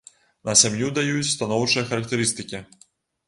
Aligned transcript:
На 0.47 0.53
сям'ю 0.61 0.87
даюць 0.95 1.29
станоўчыя 1.33 1.83
характарыстыкі. 1.91 2.65